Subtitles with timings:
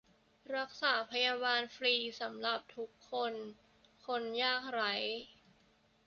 [0.55, 3.33] รักษาพยาบาลฟรีสำหรับ: ทุกคน
[4.05, 4.93] คนยากไร้